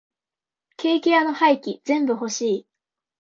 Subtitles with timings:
[0.77, 2.67] ケーキ屋の廃棄全部欲しい。